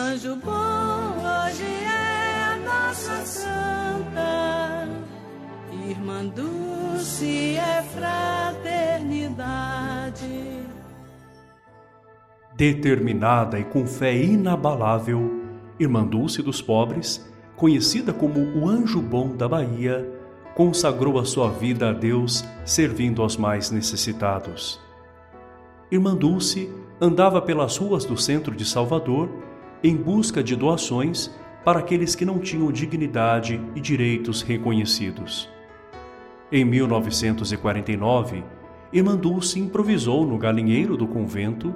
[0.00, 4.86] Anjo bom, hoje é a nossa santa.
[5.72, 10.62] Irmã Dulce é fraternidade.
[12.54, 15.42] Determinada e com fé inabalável,
[15.80, 20.08] Irmã Dulce dos Pobres, conhecida como o Anjo Bom da Bahia,
[20.54, 24.80] consagrou a sua vida a Deus servindo aos mais necessitados.
[25.90, 29.28] Irmã Dulce andava pelas ruas do centro de Salvador
[29.82, 31.30] em busca de doações
[31.64, 35.48] para aqueles que não tinham dignidade e direitos reconhecidos.
[36.50, 38.42] Em 1949,
[38.92, 41.74] Irmã Dulce improvisou no galinheiro do convento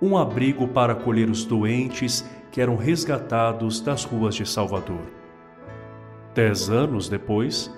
[0.00, 5.00] um abrigo para acolher os doentes que eram resgatados das ruas de Salvador.
[6.34, 7.74] Dez anos depois,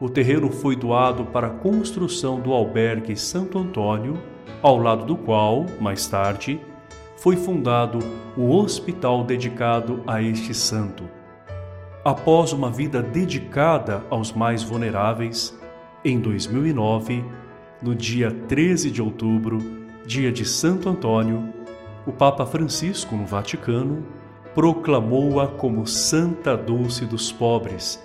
[0.00, 4.18] o terreno foi doado para a construção do albergue Santo Antônio,
[4.60, 6.60] ao lado do qual, mais tarde,
[7.16, 7.98] foi fundado
[8.36, 11.04] o hospital dedicado a este santo.
[12.04, 15.56] Após uma vida dedicada aos mais vulneráveis,
[16.04, 17.24] em 2009,
[17.80, 19.58] no dia 13 de outubro,
[20.04, 21.52] dia de Santo Antônio,
[22.06, 24.04] o Papa Francisco, no Vaticano,
[24.54, 28.02] proclamou-a como Santa Dulce dos Pobres,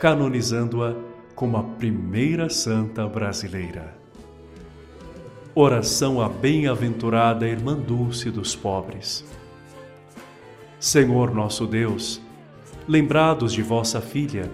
[0.00, 0.94] canonizando-a
[1.34, 4.05] como a primeira santa brasileira.
[5.58, 9.24] Oração à bem-aventurada Irmã Dulce dos Pobres.
[10.78, 12.20] Senhor nosso Deus,
[12.86, 14.50] lembrados de vossa filha,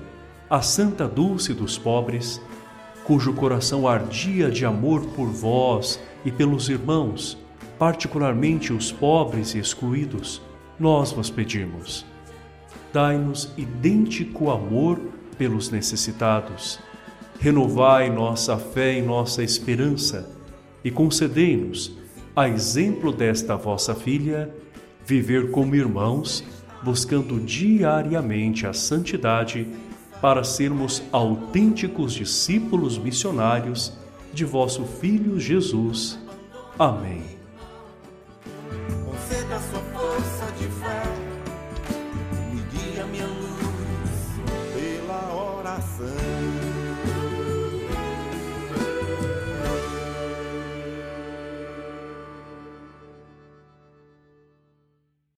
[0.49, 2.41] a Santa Dulce dos Pobres,
[3.03, 7.37] cujo coração ardia de amor por vós e pelos irmãos,
[7.81, 10.41] particularmente os pobres e excluídos,
[10.79, 12.07] nós vos pedimos.
[12.93, 15.01] Dai-nos idêntico amor
[15.37, 16.79] pelos necessitados.
[17.41, 20.41] Renovai nossa fé e nossa esperança
[20.85, 21.97] e concedei-nos,
[22.35, 24.53] a exemplo desta vossa filha,
[25.05, 26.45] viver como irmãos,
[26.83, 29.67] buscando diariamente a santidade
[30.21, 33.93] para sermos autênticos discípulos missionários
[34.33, 36.19] de vosso Filho Jesus.
[36.79, 37.23] Amém.
[39.05, 41.03] Conceda sua força de fé,
[43.11, 44.41] minha luz
[44.75, 46.72] pela oração.